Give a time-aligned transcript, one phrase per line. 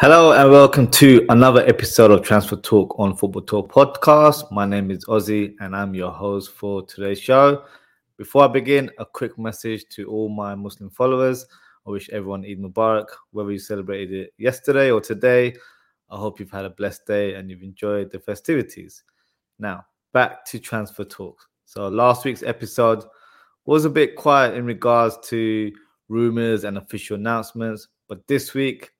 [0.00, 4.50] Hello and welcome to another episode of Transfer Talk on Football Talk podcast.
[4.50, 7.64] My name is Ozzie and I'm your host for today's show.
[8.16, 11.44] Before I begin, a quick message to all my Muslim followers.
[11.86, 15.54] I wish everyone Eid Mubarak, whether you celebrated it yesterday or today.
[16.08, 19.04] I hope you've had a blessed day and you've enjoyed the festivities.
[19.58, 21.46] Now, back to Transfer Talk.
[21.66, 23.04] So, last week's episode
[23.66, 25.70] was a bit quiet in regards to
[26.08, 28.92] rumors and official announcements, but this week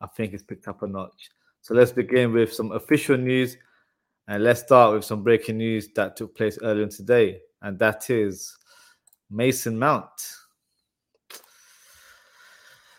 [0.00, 1.30] I think it's picked up a notch.
[1.60, 3.56] So let's begin with some official news.
[4.28, 7.40] And let's start with some breaking news that took place earlier today.
[7.62, 8.56] And that is
[9.30, 10.10] Mason Mount.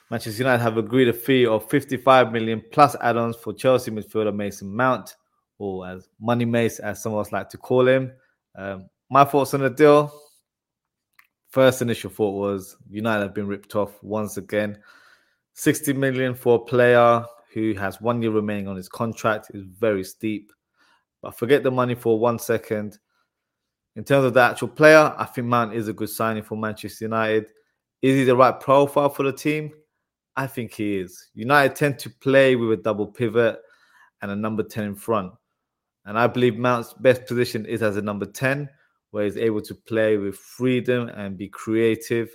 [0.09, 4.75] Manchester United have agreed a fee of 55 million plus add-ons for Chelsea midfielder Mason
[4.75, 5.15] Mount,
[5.59, 8.11] or as Money Mace, as some of us like to call him.
[8.55, 10.11] Um, my thoughts on the deal.
[11.49, 14.79] First initial thought was United have been ripped off once again.
[15.59, 17.21] 60 million for a player
[17.53, 20.53] who has one year remaining on his contract is very steep.
[21.21, 22.97] But forget the money for one second.
[23.97, 27.03] In terms of the actual player, I think Mount is a good signing for Manchester
[27.03, 27.47] United.
[28.01, 29.73] Is he the right profile for the team?
[30.37, 31.27] I think he is.
[31.33, 33.59] United tend to play with a double pivot
[34.21, 35.33] and a number 10 in front.
[36.05, 38.69] And I believe Mount's best position is as a number 10,
[39.11, 42.29] where he's able to play with freedom and be creative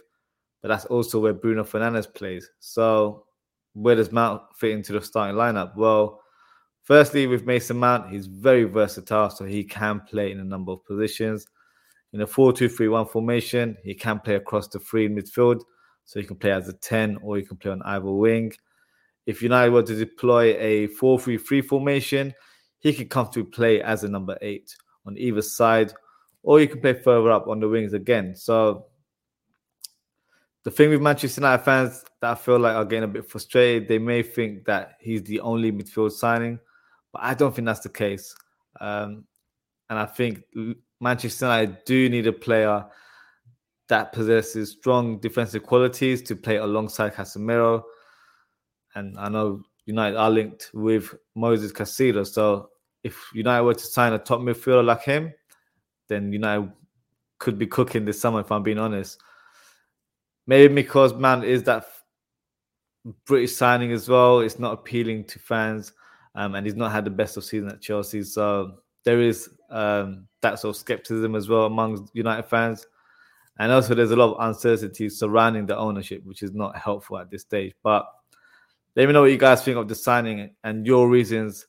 [0.64, 2.48] but that's also where Bruno Fernandes plays.
[2.58, 3.26] So
[3.74, 5.76] where does Mount fit into the starting lineup?
[5.76, 6.22] Well,
[6.84, 10.82] firstly, with Mason Mount, he's very versatile, so he can play in a number of
[10.86, 11.46] positions.
[12.14, 15.60] In a 4 2 3 1 formation, he can play across the free midfield,
[16.06, 18.50] so he can play as a 10 or he can play on either wing.
[19.26, 22.32] If United were to deploy a 4 3 3 formation,
[22.78, 25.92] he could come to play as a number 8 on either side,
[26.42, 28.34] or he can play further up on the wings again.
[28.34, 28.86] So
[30.64, 33.86] the thing with Manchester United fans that I feel like are getting a bit frustrated,
[33.86, 36.58] they may think that he's the only midfield signing,
[37.12, 38.34] but I don't think that's the case.
[38.80, 39.24] Um,
[39.90, 40.42] and I think
[41.00, 42.86] Manchester United do need a player
[43.88, 47.82] that possesses strong defensive qualities to play alongside Casemiro.
[48.94, 52.26] And I know United are linked with Moses Caicedo.
[52.26, 52.70] So
[53.02, 55.34] if United were to sign a top midfielder like him,
[56.08, 56.72] then United
[57.38, 59.20] could be cooking this summer, if I'm being honest.
[60.46, 61.86] Maybe because man is that
[63.26, 64.40] British signing as well.
[64.40, 65.92] It's not appealing to fans,
[66.34, 68.22] um, and he's not had the best of season at Chelsea.
[68.22, 72.86] So there is um, that sort of skepticism as well among United fans,
[73.58, 77.30] and also there's a lot of uncertainty surrounding the ownership, which is not helpful at
[77.30, 77.74] this stage.
[77.82, 78.06] But
[78.96, 81.66] let me know what you guys think of the signing and your reasons,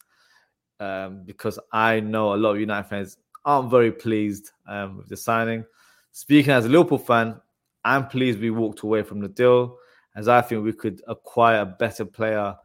[0.79, 5.17] um, because I know a lot of United fans aren't very pleased um, with the
[5.17, 5.65] signing.
[6.11, 7.39] Speaking as a Liverpool fan,
[7.85, 9.77] I'm pleased we walked away from the deal,
[10.15, 12.55] as I think we could acquire a better player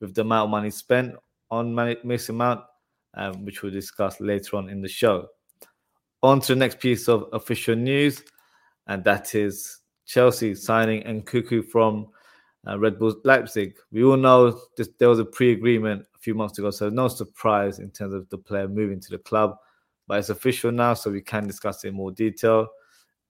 [0.00, 1.14] with the amount of money spent
[1.50, 2.60] on Mason Mount,
[3.14, 5.28] um, which we'll discuss later on in the show.
[6.22, 8.22] On to the next piece of official news,
[8.86, 12.08] and that is Chelsea signing Nkunku from
[12.68, 13.76] uh, Red Bull Leipzig.
[13.90, 17.78] We all know this, there was a pre-agreement a few months ago, so no surprise
[17.78, 19.56] in terms of the player moving to the club.
[20.06, 22.68] But it's official now, so we can discuss it in more detail.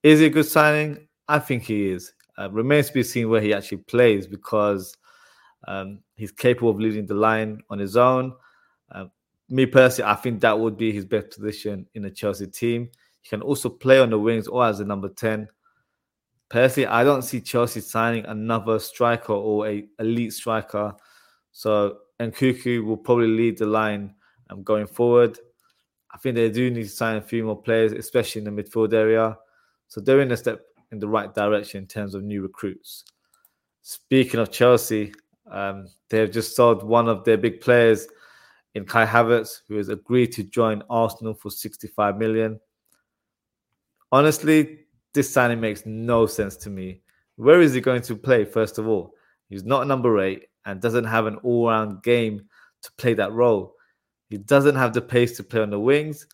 [0.02, 1.06] Is it a good signing?
[1.28, 2.12] I think he is.
[2.38, 4.96] Uh, remains to be seen where he actually plays because
[5.66, 8.34] um, he's capable of leading the line on his own.
[8.92, 9.06] Uh,
[9.48, 12.90] me personally, I think that would be his best position in a Chelsea team.
[13.22, 15.48] He can also play on the wings or as a number 10.
[16.48, 20.94] Personally, I don't see Chelsea signing another striker or a elite striker.
[21.52, 24.14] So Nkunku will probably lead the line
[24.50, 25.38] um, going forward.
[26.12, 28.94] I think they do need to sign a few more players, especially in the midfield
[28.94, 29.36] area.
[29.88, 33.04] So they're in a step in the right direction in terms of new recruits.
[33.82, 35.12] Speaking of Chelsea,
[35.50, 38.06] um, they have just sold one of their big players
[38.74, 42.60] in Kai Havertz, who has agreed to join Arsenal for 65 million.
[44.12, 44.80] Honestly,
[45.14, 47.00] this signing makes no sense to me.
[47.36, 49.14] Where is he going to play, first of all?
[49.48, 52.42] He's not number eight and doesn't have an all round game
[52.82, 53.74] to play that role.
[54.28, 56.26] He doesn't have the pace to play on the wings,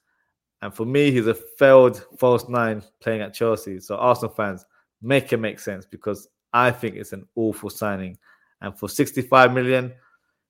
[0.62, 3.80] and for me, he's a failed false nine playing at Chelsea.
[3.80, 4.64] So Arsenal fans,
[5.02, 8.16] make it make sense because I think it's an awful signing.
[8.60, 9.92] And for 65 million,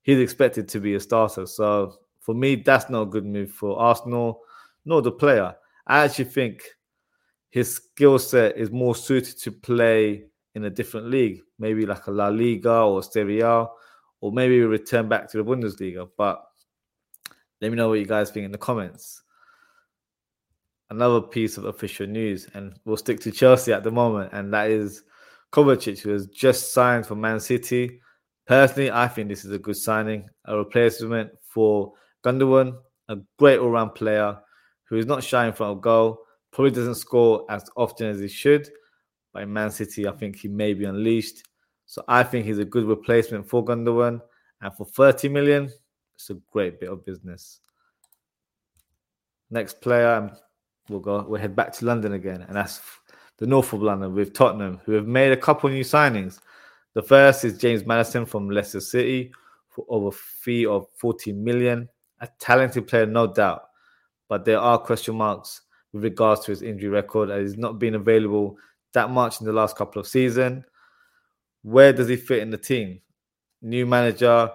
[0.02, 1.46] he's expected to be a starter.
[1.46, 4.42] So for me, that's not a good move for Arsenal,
[4.84, 5.54] nor the player.
[5.86, 6.62] I actually think
[7.48, 10.24] his skill set is more suited to play
[10.54, 13.66] in a different league, maybe like a La Liga or Serie A,
[14.20, 16.06] or maybe we return back to the Bundesliga.
[16.18, 16.44] But
[17.62, 19.21] let me know what you guys think in the comments
[20.92, 24.70] another piece of official news, and we'll stick to Chelsea at the moment, and that
[24.70, 25.02] is
[25.50, 28.00] Kovacic, who has just signed for Man City.
[28.46, 31.94] Personally, I think this is a good signing, a replacement for
[32.24, 32.76] Gundogan,
[33.08, 34.38] a great all-round player
[34.84, 36.18] who is not shy in front of goal,
[36.52, 38.68] probably doesn't score as often as he should.
[39.32, 41.42] But in Man City, I think he may be unleashed.
[41.86, 44.20] So I think he's a good replacement for Gundogan.
[44.60, 45.70] And for 30 million,
[46.14, 47.60] it's a great bit of business.
[49.50, 50.30] Next player, um,
[50.88, 51.24] we'll go.
[51.28, 52.80] We'll head back to London again, and that's
[53.38, 56.38] the north of London with Tottenham, who have made a couple new signings.
[56.94, 59.32] The first is James Madison from Leicester City
[59.68, 61.88] for over a fee of 40 million.
[62.20, 63.62] A talented player, no doubt,
[64.28, 65.62] but there are question marks
[65.92, 68.56] with regards to his injury record, as he's not been available
[68.92, 70.64] that much in the last couple of seasons.
[71.62, 73.00] Where does he fit in the team?
[73.60, 74.50] New manager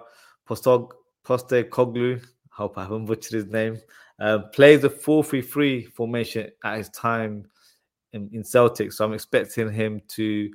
[0.48, 0.92] Postog
[1.26, 3.78] Postecoglou, hope I haven't butchered his name,
[4.20, 7.44] uh, plays a 4-3-3 formation at his time
[8.12, 8.92] in, in Celtic.
[8.92, 10.50] So I'm expecting him to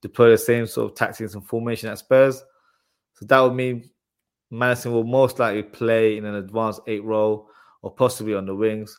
[0.00, 2.42] deploy the same sort of tactics and formation at Spurs.
[3.14, 3.90] So that would mean
[4.50, 7.48] Madison will most likely play in an advanced eight role
[7.82, 8.98] or possibly on the wings.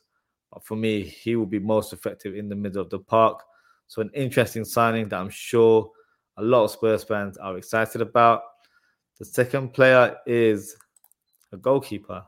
[0.52, 3.42] But for me, he will be most effective in the middle of the park.
[3.88, 5.90] So an interesting signing that I'm sure
[6.38, 8.42] a lot of Spurs fans are excited about.
[9.20, 10.76] The second player is
[11.52, 12.24] a goalkeeper,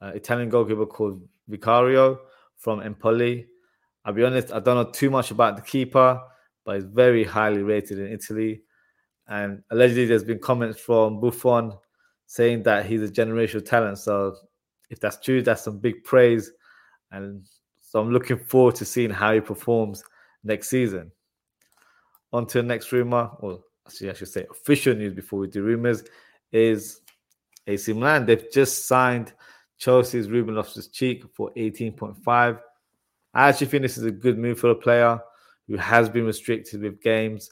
[0.00, 2.20] uh, Italian goalkeeper called Vicario
[2.56, 3.46] from Empoli.
[4.04, 6.20] I'll be honest, I don't know too much about the keeper,
[6.64, 8.62] but he's very highly rated in Italy.
[9.28, 11.72] And allegedly, there's been comments from Buffon
[12.26, 13.98] saying that he's a generational talent.
[13.98, 14.36] So,
[14.88, 16.50] if that's true, that's some big praise.
[17.12, 17.44] And
[17.80, 20.02] so, I'm looking forward to seeing how he performs
[20.42, 21.12] next season.
[22.32, 25.62] On to the next rumor, or actually, I should say official news before we do
[25.62, 26.02] rumors,
[26.52, 27.00] is
[27.66, 28.26] AC Milan.
[28.26, 29.32] They've just signed
[29.80, 32.60] Chelsea's Ruben Loftus Cheek for 18.5.
[33.32, 35.18] I actually think this is a good move for a player
[35.66, 37.50] who has been restricted with games.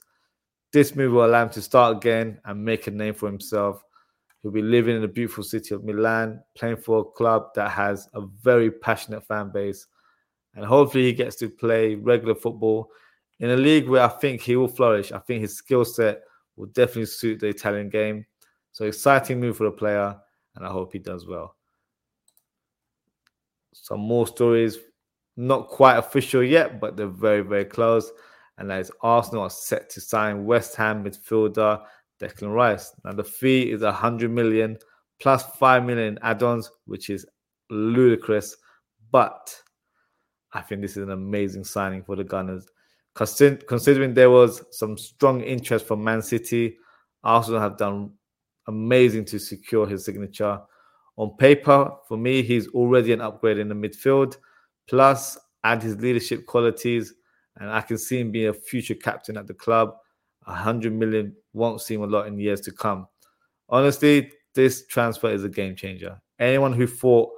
[0.73, 3.83] This move will allow him to start again and make a name for himself.
[4.43, 8.09] He'll be living in the beautiful city of Milan, playing for a club that has
[8.13, 9.87] a very passionate fan base.
[10.55, 12.91] And hopefully, he gets to play regular football
[13.41, 15.13] in a league where I think he will flourish.
[15.13, 16.21] I think his skill set
[16.57, 18.27] will definitely suit the Italian game.
[18.73, 20.17] So, exciting move for the player,
[20.55, 21.58] and I hope he does well.
[23.83, 24.79] Some more stories
[25.37, 28.11] not quite official yet, but they're very, very close.
[28.59, 31.81] And that is Arsenal are set to sign West Ham midfielder
[32.21, 32.93] Declan Rice.
[33.05, 34.77] Now the fee is 100 million
[35.21, 37.25] plus 5 million add-ons, which is
[37.71, 38.57] ludicrous.
[39.13, 39.55] But
[40.53, 42.67] I think this is an amazing signing for the Gunners.
[43.15, 46.77] Considering there was some strong interest from Man City,
[47.25, 48.13] Arsenal have done
[48.67, 50.61] amazing to secure his signature.
[51.19, 54.37] On paper, for me, he's already an upgrade in the midfield
[54.89, 57.13] plus add his leadership qualities,
[57.57, 59.95] and I can see him being a future captain at the club.
[60.47, 63.07] A hundred million won't seem a lot in years to come.
[63.69, 66.21] Honestly, this transfer is a game changer.
[66.39, 67.31] Anyone who thought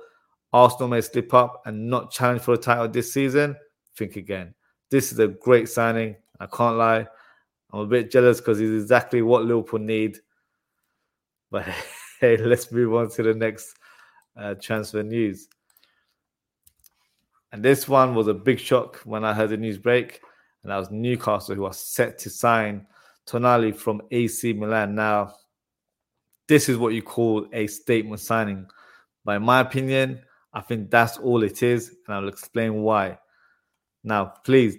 [0.53, 3.56] Arsenal may slip up and not challenge for a title this season,
[3.97, 4.55] think again.
[4.91, 6.17] This is a great signing.
[6.38, 7.06] I can't lie.
[7.73, 10.19] I'm a bit jealous because he's exactly what Liverpool need.
[11.50, 11.67] But
[12.20, 13.76] hey, let's move on to the next
[14.37, 15.49] uh, transfer news.
[17.52, 20.20] And this one was a big shock when I heard the news break.
[20.62, 22.86] And that was Newcastle, who are set to sign
[23.27, 24.94] Tonali from AC Milan.
[24.94, 25.34] Now,
[26.46, 28.67] this is what you call a statement signing.
[29.27, 30.20] In my opinion,
[30.53, 31.96] I think that's all it is.
[32.06, 33.19] And I'll explain why.
[34.05, 34.77] Now, please,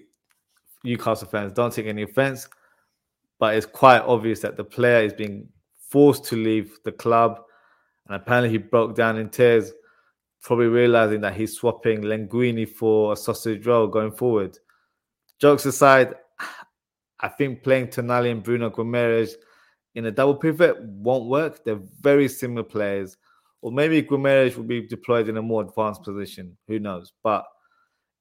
[0.84, 2.48] Newcastle fans, don't take any offense.
[3.38, 5.50] But it's quite obvious that the player is being
[5.92, 7.42] forced to leave the club.
[8.08, 9.74] And apparently, he broke down in tears
[10.42, 14.58] probably realizing that he's swapping Linguini for a sausage roll going forward.
[15.40, 16.16] Jokes aside,
[17.20, 19.34] I think playing Tonali and Bruno Guimaraes
[19.94, 21.64] in a double pivot won't work.
[21.64, 23.18] They're very similar players.
[23.62, 26.58] Or maybe Guimaraes will be deployed in a more advanced position.
[26.68, 27.14] Who knows?
[27.24, 27.46] But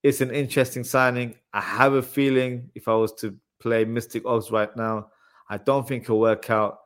[0.03, 1.37] it's an interesting signing.
[1.55, 5.09] I have a feeling if I was to play Mystic Odds right now,
[5.49, 6.79] I don't think he'll work out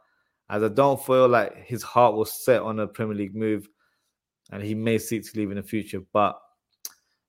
[0.50, 3.68] as I don't feel like his heart was set on a Premier League move
[4.50, 6.38] and he may seek to leave in the future, but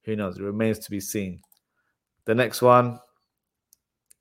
[0.03, 0.37] who knows?
[0.37, 1.41] It remains to be seen.
[2.25, 2.99] The next one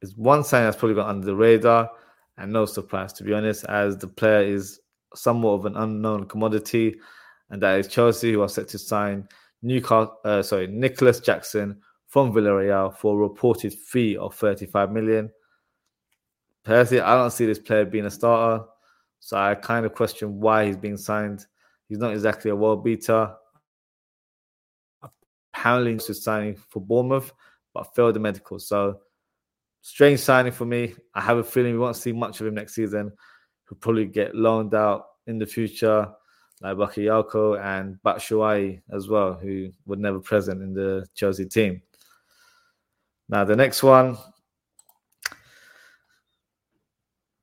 [0.00, 1.90] is one sign that's probably gone under the radar,
[2.38, 4.80] and no surprise, to be honest, as the player is
[5.14, 6.96] somewhat of an unknown commodity,
[7.50, 9.28] and that is Chelsea, who are set to sign
[9.62, 15.30] Newcastle, uh, sorry, Nicolas Jackson from Villarreal for a reported fee of 35 million.
[16.64, 18.64] Personally, I don't see this player being a starter,
[19.24, 21.46] so I kind of question why he's being signed.
[21.88, 23.34] He's not exactly a world beater.
[25.54, 27.32] Apparently, he's signing for Bournemouth,
[27.72, 28.58] but failed the medical.
[28.58, 29.00] So,
[29.80, 30.94] strange signing for me.
[31.14, 33.12] I have a feeling we won't see much of him next season.
[33.66, 36.06] He'll probably get loaned out in the future,
[36.60, 41.80] like Bakayoko and Batshuayi as well, who were never present in the Chelsea team.
[43.30, 44.18] Now, the next one,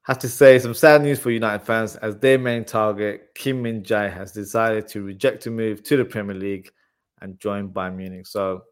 [0.04, 3.84] have to say some sad news for United fans as their main target, Kim Min
[3.84, 6.72] Jae, has decided to reject a move to the Premier League
[7.22, 8.26] and join Bayern Munich.
[8.26, 8.64] So,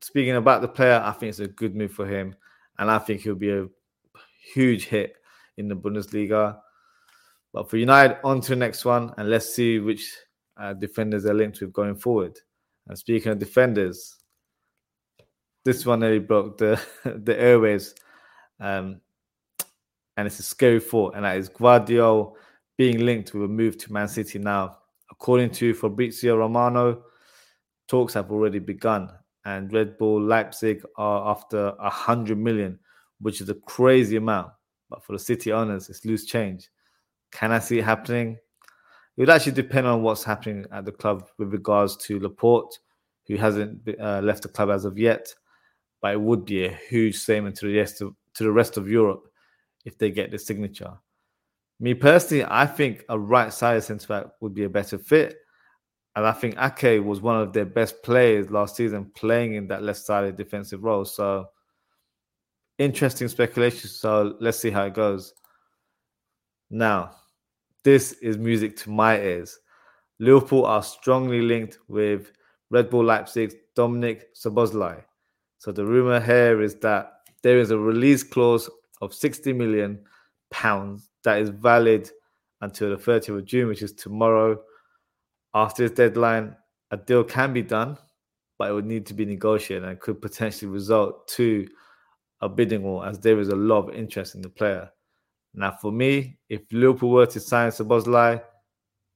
[0.00, 2.36] speaking about the player, I think it's a good move for him,
[2.78, 3.66] and I think he'll be a
[4.54, 5.16] huge hit
[5.56, 6.58] in the Bundesliga.
[7.52, 10.16] But for United, on to the next one, and let's see which
[10.56, 12.38] uh, defenders are linked with going forward.
[12.86, 14.16] And speaking of defenders,
[15.64, 17.94] this one nearly broke the the airwaves,
[18.60, 19.00] um,
[20.18, 22.32] and it's a scary thought, and that is Gvardiol
[22.76, 24.78] being linked with a move to Man City now.
[25.12, 27.04] According to Fabrizio Romano,
[27.86, 29.10] talks have already begun,
[29.44, 32.80] and Red Bull Leipzig are after a hundred million,
[33.20, 34.50] which is a crazy amount.
[34.90, 36.68] But for the City owners, it's loose change.
[37.30, 38.32] Can I see it happening?
[39.16, 42.76] It would actually depend on what's happening at the club with regards to Laporte,
[43.28, 45.32] who hasn't uh, left the club as of yet.
[46.02, 48.88] But it would be a huge statement to the rest of to the rest of
[48.88, 49.27] Europe
[49.88, 50.92] if they get the signature.
[51.80, 55.38] Me personally, I think a right-sided centre back would be a better fit.
[56.14, 59.82] And I think Ake was one of their best players last season, playing in that
[59.82, 61.04] left-sided defensive role.
[61.04, 61.46] So
[62.76, 63.88] interesting speculation.
[63.88, 65.32] So let's see how it goes.
[66.70, 67.12] Now,
[67.82, 69.58] this is music to my ears.
[70.18, 72.32] Liverpool are strongly linked with
[72.70, 75.02] Red Bull Leipzig's Dominik Szoboszlai.
[75.58, 78.68] So the rumor here is that there is a release clause
[79.00, 80.00] of 60 million
[80.50, 82.10] pounds that is valid
[82.60, 84.58] until the 30th of June, which is tomorrow.
[85.54, 86.56] After this deadline,
[86.90, 87.98] a deal can be done,
[88.58, 91.66] but it would need to be negotiated and could potentially result to
[92.40, 94.90] a bidding war as there is a lot of interest in the player.
[95.54, 98.42] Now, for me, if Liverpool were to sign Szoboszlai,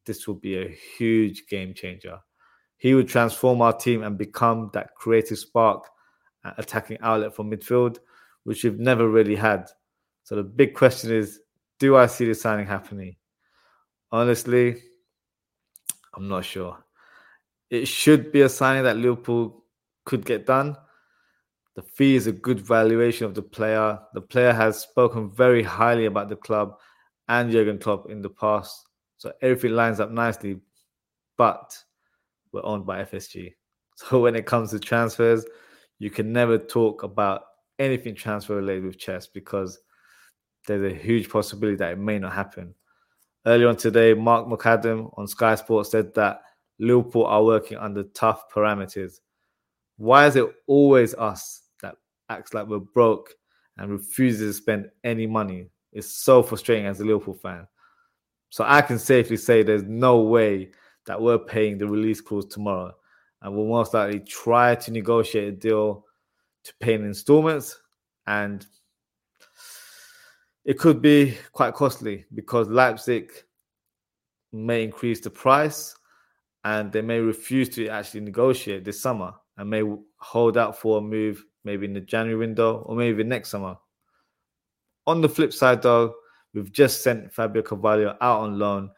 [0.06, 2.18] this would be a huge game changer.
[2.78, 5.88] He would transform our team and become that creative spark,
[6.58, 7.98] attacking outlet for midfield,
[8.44, 9.68] which we've never really had.
[10.24, 11.40] So the big question is,
[11.78, 13.16] do I see the signing happening?
[14.10, 14.82] Honestly,
[16.14, 16.78] I'm not sure.
[17.70, 19.64] It should be a signing that Liverpool
[20.04, 20.76] could get done
[21.74, 23.98] the fee is a good valuation of the player.
[24.12, 26.78] The player has spoken very highly about the club
[27.28, 28.88] and Jurgen Klopp in the past.
[29.16, 30.60] So everything lines up nicely,
[31.38, 31.76] but
[32.52, 33.52] we're owned by FSG.
[33.94, 35.44] So when it comes to transfers,
[35.98, 37.42] you can never talk about
[37.82, 39.78] anything transfer related with chess because
[40.66, 42.74] there's a huge possibility that it may not happen.
[43.44, 46.42] Earlier on today, Mark McAdam on Sky Sports said that
[46.78, 49.14] Liverpool are working under tough parameters.
[49.96, 51.96] Why is it always us that
[52.28, 53.34] acts like we're broke
[53.78, 55.68] and refuses to spend any money.
[55.92, 57.66] It's so frustrating as a Liverpool fan.
[58.50, 60.70] So I can safely say there's no way
[61.06, 62.94] that we're paying the release clause tomorrow.
[63.40, 66.04] And we'll most likely try to negotiate a deal
[66.64, 67.78] to pay in installments.
[68.26, 68.66] And
[70.64, 73.32] it could be quite costly because Leipzig
[74.52, 75.96] may increase the price
[76.64, 79.82] and they may refuse to actually negotiate this summer and may
[80.18, 83.76] hold out for a move maybe in the January window or maybe next summer.
[85.06, 86.14] On the flip side, though,
[86.54, 88.90] we've just sent Fabio Carvalho out on loan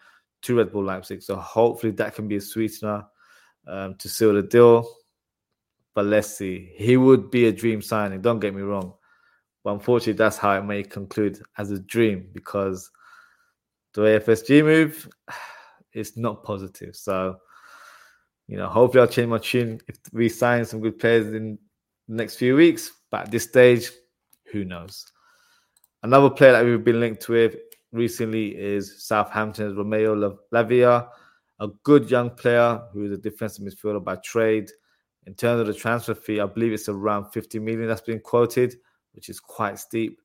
[0.43, 1.23] to Red Bull Leipzig.
[1.23, 3.07] So hopefully that can be a sweetener
[3.67, 4.87] um, to seal the deal.
[5.95, 6.73] But let's see.
[6.75, 8.95] He would be a dream signing, don't get me wrong.
[9.63, 12.91] But unfortunately, that's how it may conclude as a dream because
[13.95, 15.09] the AFSG move
[15.95, 16.95] is not positive.
[16.97, 17.37] So,
[18.47, 21.59] you know, hopefully I'll change my tune if we sign some good players in
[22.09, 22.93] the next few weeks.
[23.11, 23.91] But at this stage,
[24.53, 25.07] who knows?
[26.03, 27.57] Another player that we've been linked with
[27.93, 31.09] recently is Southampton's Romeo Lavia,
[31.61, 34.71] a good young player who is a defensive midfielder by trade.
[35.27, 38.77] In terms of the transfer fee, I believe it's around 50 million that's been quoted,
[39.13, 40.21] which is quite steep.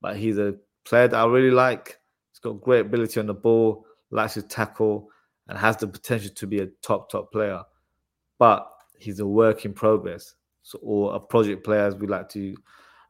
[0.00, 0.54] But he's a
[0.84, 1.98] player that I really like.
[2.32, 5.08] He's got great ability on the ball, likes to tackle,
[5.48, 7.62] and has the potential to be a top, top player.
[8.38, 8.68] But
[8.98, 12.56] he's a work in progress so, or a project player, as we like to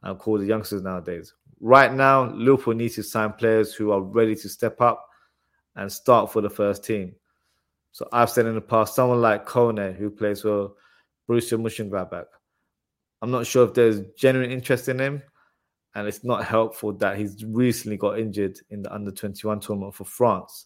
[0.03, 1.33] uh, call the youngsters nowadays.
[1.59, 5.07] Right now, Liverpool needs to sign players who are ready to step up
[5.75, 7.15] and start for the first team.
[7.91, 10.71] So I've said in the past, someone like Kone, who plays for
[11.33, 12.25] Borussia Mönchengladbach.
[13.21, 15.23] I'm not sure if there's genuine interest in him,
[15.95, 20.05] and it's not helpful that he's recently got injured in the under 21 tournament for
[20.05, 20.65] France.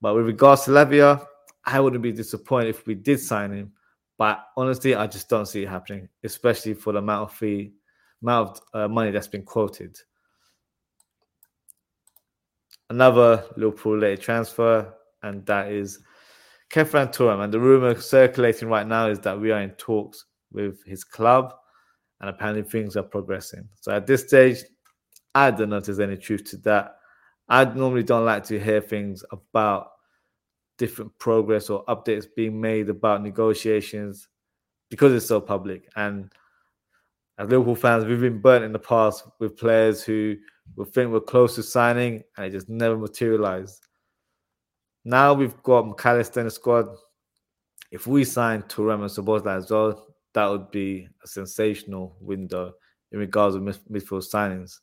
[0.00, 1.26] But with regards to Lavia,
[1.64, 3.72] I wouldn't be disappointed if we did sign him
[4.18, 7.72] but honestly, I just don't see it happening, especially for the amount of fee,
[8.22, 9.98] amount of uh, money that's been quoted.
[12.88, 15.98] another Liverpool related transfer, and that is
[16.70, 17.44] Khéphren Thuram.
[17.44, 21.54] And the rumor circulating right now is that we are in talks with his club,
[22.20, 23.68] and apparently things are progressing.
[23.80, 24.58] So at this stage,
[25.34, 26.96] I don't know if there's any truth to that.
[27.48, 29.90] I normally don't like to hear things about
[30.78, 34.28] different progress or updates being made about negotiations
[34.90, 35.88] because it's so public.
[35.96, 36.32] And
[37.38, 40.36] as Liverpool fans, we've been burnt in the past with players who
[40.74, 43.86] we think we're close to signing and it just never materialized.
[45.08, 46.88] Now we've got Mac Allister in the squad.
[47.92, 52.72] If we sign Thuram and Szoboszlai as well, that would be a sensational window
[53.12, 54.80] in regards of midfield signings.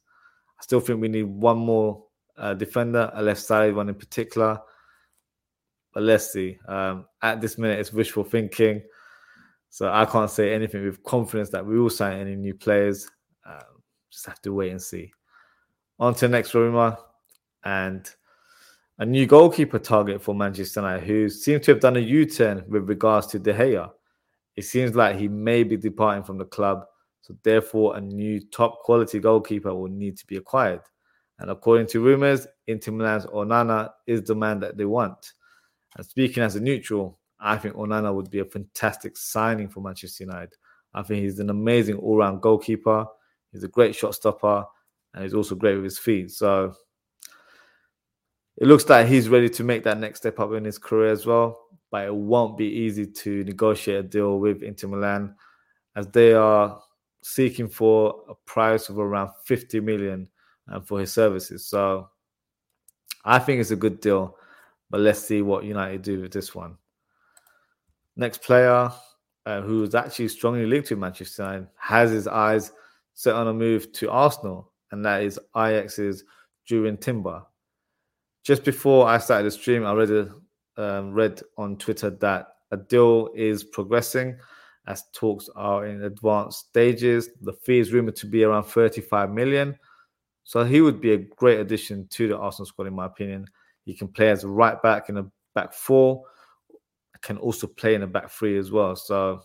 [0.58, 2.06] I still think we need one more
[2.38, 4.62] uh, defender, a left side one in particular.
[5.94, 6.58] But let's see.
[6.70, 8.82] Um, at this minute, it's wishful thinking.
[9.72, 13.10] So I can't say anything with confidence that we will sign any new players.
[13.46, 15.12] Um, just have to wait and see.
[16.00, 16.98] On to the next rumor.
[17.66, 18.10] And
[19.00, 22.64] a new goalkeeper target for Manchester United who seems to have done a U turn
[22.68, 23.90] with regards to De Gea.
[24.56, 26.86] It seems like he may be departing from the club,
[27.22, 30.82] so therefore a new top quality goalkeeper will need to be acquired.
[31.40, 35.34] And according to rumors, Inter Milan's Onana is the man that they want.
[35.98, 40.24] And speaking as a neutral, I think Onana would be a fantastic signing for Manchester
[40.24, 40.54] United.
[40.94, 43.06] I think he's an amazing all round goalkeeper.
[43.52, 44.66] He's a great shot stopper
[45.14, 46.32] and he's also great with his feet.
[46.32, 46.74] So
[48.58, 51.26] it looks like he's ready to make that next step up in his career as
[51.26, 51.60] well.
[51.92, 55.36] But it won't be easy to negotiate a deal with Inter Milan
[55.96, 56.82] as they are
[57.22, 60.28] seeking for a price of around 50 million
[60.72, 61.68] uh, for his services.
[61.68, 62.10] So
[63.26, 64.38] I think it's a good deal.
[64.90, 66.78] But let's see what United do with this one.
[68.16, 68.92] Next player
[69.46, 72.72] uh, who is actually strongly linked to Manchester United has his eyes
[73.14, 76.24] set on a move to Arsenal, and that is Ajax's
[76.70, 77.44] Jurrien Timber.
[78.44, 80.32] Just before I started the stream, I read
[80.76, 84.38] um, read on Twitter that a deal is progressing
[84.88, 87.30] as talks are in advanced stages.
[87.42, 89.78] The fee is rumored to be around 35 million.
[90.44, 93.48] So he would be a great addition to the Arsenal squad, in my opinion.
[93.86, 95.26] He can play as a right back in a
[95.56, 96.24] back four,
[97.22, 98.96] can also play in a back three as well.
[98.96, 99.42] So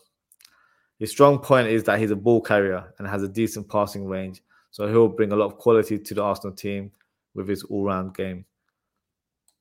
[0.99, 4.43] his strong point is that he's a ball carrier and has a decent passing range.
[4.73, 6.91] So he'll bring a lot of quality to the Arsenal team
[7.35, 8.45] with his all-round game.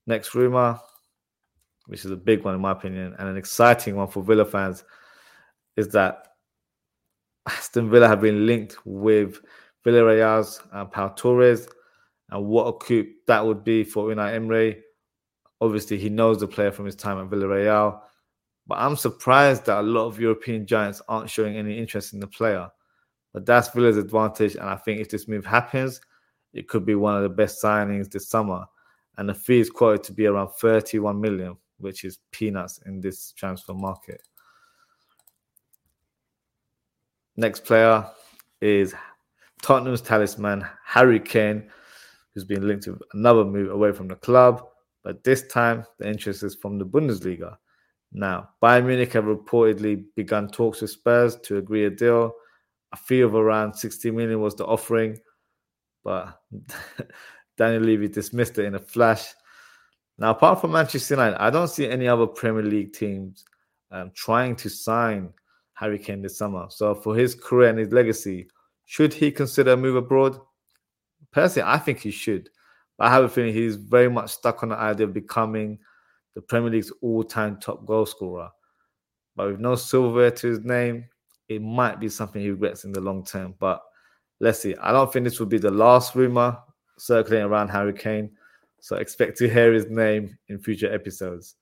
[0.08, 0.80] Next rumor,
[1.86, 4.84] which is a big one in my opinion, and an exciting one for Villa fans,
[5.76, 6.28] is that
[7.48, 9.40] Aston Villa have been linked with
[9.86, 11.68] Villarreal's and Pau Torres,
[12.30, 14.82] and what a coup that would be for Unai Emery.
[15.62, 18.00] Obviously, he knows the player from his time at Villarreal,
[18.66, 22.28] but I'm surprised that a lot of European giants aren't showing any interest in the
[22.28, 22.70] player.
[23.34, 26.02] But that's Villa's advantage, and I think if this move happens,
[26.54, 28.66] it could be one of the best signings this summer.
[29.18, 33.32] And the fee is quoted to be around 31 million, which is peanuts in this
[33.32, 34.22] transfer market.
[37.36, 38.06] Next player
[38.62, 38.96] is
[39.62, 41.70] Tottenham's talisman, Harry Kane,
[42.34, 44.68] who's been linked to another move away from the club,
[45.04, 47.58] but this time the interest is from the Bundesliga.
[48.12, 52.34] Now, Bayern Munich have reportedly begun talks with Spurs to agree a deal.
[52.94, 55.20] A fee of around 60 million was the offering,
[56.04, 56.40] but
[57.58, 59.34] Daniel Levy dismissed it in a flash.
[60.18, 63.46] Now, apart from Manchester United, I don't see any other Premier League teams
[63.92, 65.34] um, trying to sign
[65.74, 66.68] Harry Kane this summer.
[66.70, 68.48] So, for his career and his legacy,
[68.86, 70.40] should he consider a move abroad?
[71.32, 72.50] Personally, I think he should.
[72.98, 75.78] But I have a feeling he's very much stuck on the idea of becoming
[76.36, 78.50] the Premier League's all-time top goal scorer.
[79.36, 81.06] But with no silverware to his name,
[81.48, 83.54] it might be something he regrets in the long term.
[83.60, 83.82] But
[84.40, 84.76] let's see.
[84.82, 86.58] I don't think this will be the last rumor
[86.98, 88.32] circulating around Harry Kane.
[88.80, 91.56] So expect to hear his name in future episodes.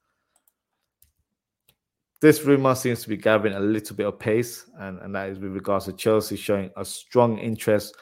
[2.21, 5.39] This rumor seems to be gathering a little bit of pace, and, and that is
[5.39, 7.95] with regards to Chelsea showing a strong interest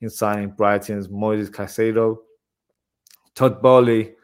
[0.00, 2.18] in signing Brighton's Moises Caicedo.
[3.34, 4.14] Todd Boehly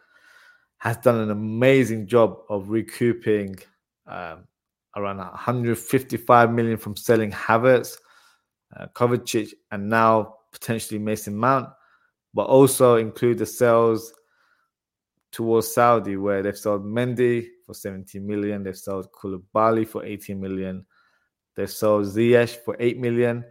[0.79, 3.57] has done an amazing job of recouping
[4.07, 4.44] um,
[4.96, 7.98] around 155 million from selling Havertz,
[8.77, 11.68] uh, Kovacic, and now potentially Mason Mount,
[12.35, 14.12] but also include the sales
[15.31, 20.85] towards Saudi, where they've sold Mendy for 70 million, they've sold Koulibaly for 18 million,
[21.57, 23.45] they've sold Ziyech for 8 million,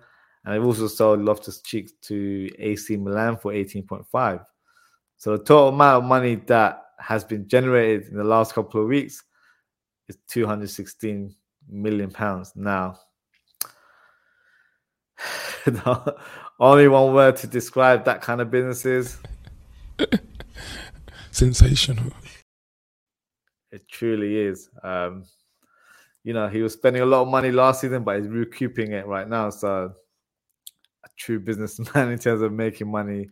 [0.43, 4.45] and they've also sold Loftus Cheek to AC Milan for 18.5.
[5.17, 8.87] So the total amount of money that has been generated in the last couple of
[8.87, 9.23] weeks
[10.07, 11.35] is 216
[11.69, 12.53] million pounds.
[12.55, 12.99] Now,
[16.61, 19.17] only one word to describe that kind of business is
[21.31, 22.13] sensational.
[23.71, 24.69] It truly is.
[24.83, 25.25] Um,
[26.23, 29.07] you know, he was spending a lot of money last season, but he's recouping it
[29.07, 29.49] right now.
[29.49, 29.91] So,
[31.03, 33.27] a true businessman in terms of making money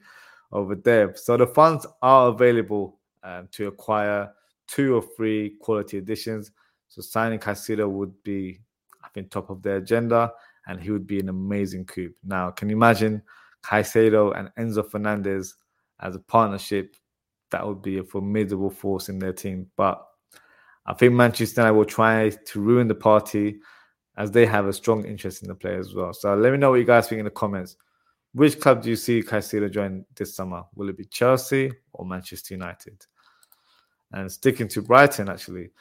[0.51, 1.15] over there.
[1.15, 4.31] So, the funds are available um, to acquire
[4.67, 6.51] two or three quality additions.
[6.87, 8.61] So, signing Caicedo would be,
[9.03, 10.31] I think, top of their agenda,
[10.69, 12.13] and he would be an amazing coup.
[12.23, 13.23] Now, can you imagine
[13.65, 15.55] Caicedo and Enzo Fernandez
[15.99, 16.95] as a partnership?
[17.49, 19.65] That would be a formidable force in their team.
[19.75, 20.05] But
[20.85, 23.59] I think Manchester United will try to ruin the party
[24.15, 26.13] as they have a strong interest in the player as well.
[26.13, 27.75] So let me know what you guys think in the comments.
[28.33, 30.61] Which club do you see Caicedo join this summer?
[30.75, 33.03] Will it be Chelsea or Manchester United?
[34.11, 35.71] And sticking to Brighton, actually,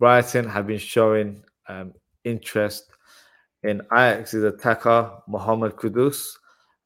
[0.00, 1.92] Brighton have been showing um,
[2.24, 2.91] interest
[3.62, 6.36] in Ajax's attacker Mohamed Kudus.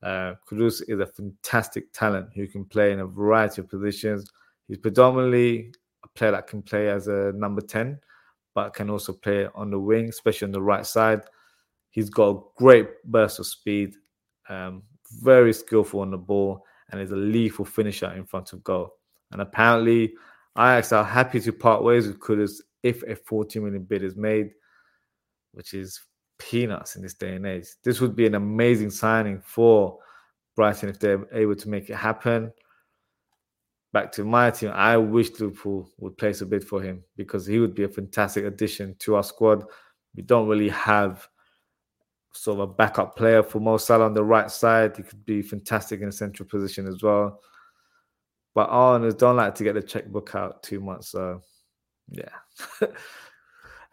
[0.03, 4.31] Uh, Kudus is a fantastic talent who can play in a variety of positions.
[4.69, 5.73] He's predominantly
[6.05, 7.99] a player that can play as a number 10,
[8.55, 11.23] but can also play on the wing, especially on the right side.
[11.91, 13.95] He's got a great burst of speed,
[14.49, 14.83] um,
[15.23, 18.93] very skillful on the ball, and is a lethal finisher in front of goal.
[19.33, 20.15] And apparently,
[20.59, 24.51] Ajax are happy to part ways with Kudus if a 40 million bid is made,
[25.53, 26.01] which is
[26.39, 27.67] peanuts in this day and age.
[27.85, 29.99] This would be an amazing signing for
[30.55, 32.53] Brighton if they're able to make it happen
[33.97, 37.59] back to my team, I wish Liverpool would place a bid for him because he
[37.59, 39.65] would be a fantastic addition to our squad.
[40.15, 41.27] We don't really have
[42.35, 44.99] sort of a backup player for Mo Salah on the right side.
[44.99, 47.41] He could be fantastic in a central position as well.
[48.55, 51.05] But owners don't like to get the checkbook out too much.
[51.05, 51.41] So,
[52.11, 52.37] yeah.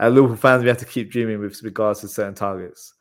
[0.03, 2.93] As Liverpool fans, we have to keep dreaming with regards to certain targets.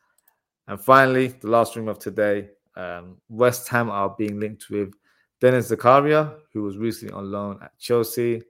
[0.69, 4.95] And finally, the last dream of today um, West Ham are being linked with
[5.41, 8.43] Denis Zakaria, who was recently on loan at Chelsea.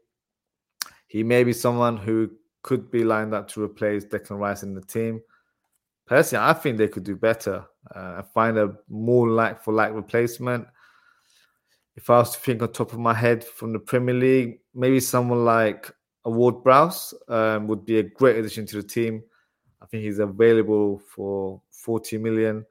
[1.07, 2.31] He may be someone who
[2.63, 5.23] could be lined up to replace Declan Rice in the team.
[6.07, 7.65] Personally, I think they could do better
[7.97, 10.67] uh, and find a more like for like replacement.
[11.97, 15.01] If I was to think on top of my head from the Premier League, maybe
[15.01, 15.91] someone like
[16.31, 19.23] Ward Prowse um, would be a great addition to the team.
[19.81, 22.65] I think he's available for 40 million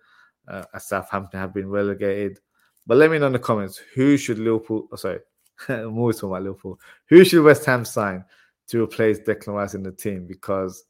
[0.47, 2.39] uh, as Southampton have been relegated.
[2.87, 5.19] But let me know in the comments who should Liverpool, oh, sorry,
[5.67, 6.79] I'm always talking about Liverpool.
[7.09, 8.23] Who should West Ham sign
[8.67, 10.25] to replace Declan Rice in the team?
[10.25, 10.85] Because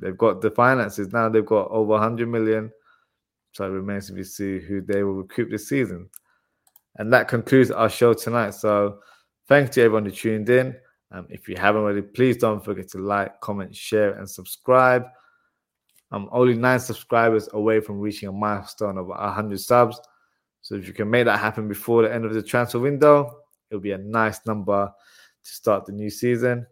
[0.00, 2.72] they've got the finances now, they've got over 100 million.
[3.52, 6.08] So it remains to be seen who they will recruit this season.
[6.96, 8.50] And that concludes our show tonight.
[8.50, 9.00] So
[9.48, 10.76] thanks to everyone who tuned in.
[11.14, 15.04] Um, if you haven't already, please don't forget to like, comment, share, and subscribe.
[16.10, 20.00] I'm only nine subscribers away from reaching a milestone of 100 subs.
[20.60, 23.80] So if you can make that happen before the end of the transfer window, it'll
[23.80, 24.90] be a nice number
[25.44, 26.66] to start the new season.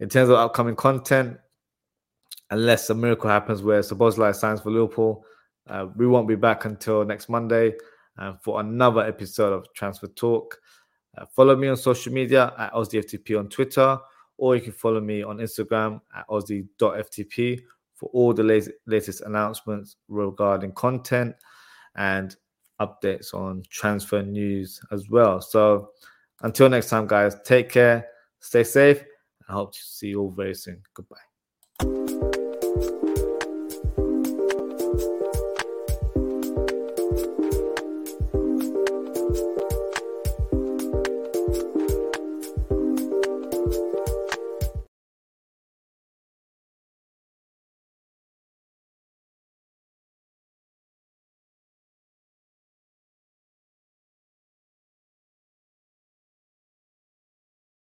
[0.00, 1.38] In terms of upcoming content,
[2.50, 5.24] unless a miracle happens where Szoboszlai signs for Liverpool,
[5.68, 7.74] uh, we won't be back until next Monday
[8.18, 10.58] uh, for another episode of Transfer Talk.
[11.16, 13.98] Uh, follow me on social media at OzDFTP on Twitter,
[14.36, 17.62] or you can follow me on Instagram at Ozzy.ftp
[17.94, 21.34] for all the latest, latest announcements regarding content
[21.96, 22.36] and
[22.80, 25.40] updates on transfer news as well.
[25.40, 25.90] So
[26.42, 28.06] until next time, guys, take care,
[28.40, 29.08] stay safe, and
[29.48, 30.82] I hope to see you all very soon.
[30.92, 31.25] Goodbye.